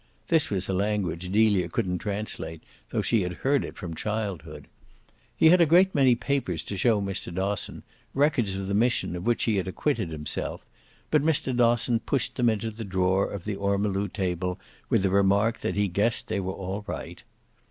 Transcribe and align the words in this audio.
This 0.29 0.49
was 0.49 0.67
a 0.67 0.73
language 0.73 1.31
Delia 1.31 1.69
couldn't 1.69 1.99
translate, 1.99 2.63
though 2.89 3.03
she 3.03 3.21
had 3.21 3.33
heard 3.45 3.63
it 3.63 3.77
from 3.77 3.93
childhood. 3.93 4.67
He 5.37 5.49
had 5.49 5.61
a 5.61 5.67
great 5.67 5.93
many 5.93 6.15
papers 6.15 6.63
to 6.63 6.75
show 6.75 6.99
Mr. 6.99 7.31
Dosson, 7.31 7.83
records 8.15 8.55
of 8.55 8.65
the 8.65 8.73
mission 8.73 9.15
of 9.15 9.27
which 9.27 9.43
he 9.43 9.57
had 9.57 9.67
acquitted 9.67 10.09
himself, 10.09 10.65
but 11.11 11.21
Mr. 11.21 11.55
Dosson 11.55 11.99
pushed 12.03 12.33
them 12.35 12.49
into 12.49 12.71
the 12.71 12.83
drawer 12.83 13.29
of 13.29 13.45
the 13.45 13.55
ormolu 13.57 14.07
table 14.11 14.59
with 14.89 15.03
the 15.03 15.11
remark 15.11 15.59
that 15.59 15.75
he 15.75 15.87
guessed 15.87 16.29
they 16.29 16.39
were 16.39 16.51
all 16.53 16.83
right. 16.87 17.21